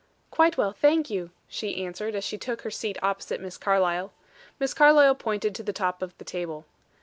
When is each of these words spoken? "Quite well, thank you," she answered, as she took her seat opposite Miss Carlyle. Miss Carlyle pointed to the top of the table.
"Quite 0.31 0.57
well, 0.57 0.71
thank 0.71 1.11
you," 1.11 1.29
she 1.47 1.85
answered, 1.85 2.15
as 2.15 2.23
she 2.23 2.35
took 2.35 2.63
her 2.63 2.71
seat 2.71 2.97
opposite 3.03 3.39
Miss 3.39 3.55
Carlyle. 3.55 4.11
Miss 4.59 4.73
Carlyle 4.73 5.13
pointed 5.13 5.53
to 5.53 5.61
the 5.61 5.73
top 5.73 6.01
of 6.01 6.17
the 6.17 6.25
table. 6.25 6.65